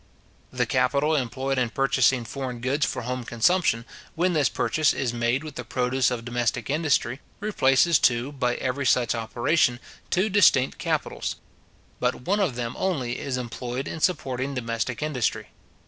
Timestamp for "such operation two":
8.87-10.27